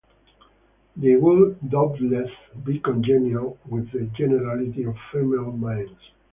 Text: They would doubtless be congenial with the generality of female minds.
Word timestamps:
They 0.95 1.13
would 1.15 1.69
doubtless 1.69 2.31
be 2.65 2.79
congenial 2.79 3.59
with 3.69 3.91
the 3.91 4.09
generality 4.17 4.83
of 4.85 4.95
female 5.11 5.51
minds. 5.51 5.91